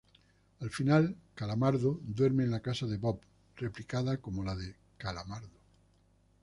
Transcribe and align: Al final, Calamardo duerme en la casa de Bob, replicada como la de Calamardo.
Al 0.61 0.71
final, 0.71 1.15
Calamardo 1.35 1.99
duerme 2.01 2.43
en 2.43 2.49
la 2.49 2.59
casa 2.61 2.87
de 2.87 2.97
Bob, 2.97 3.21
replicada 3.55 4.17
como 4.17 4.43
la 4.43 4.55
de 4.55 4.75
Calamardo. 4.97 5.51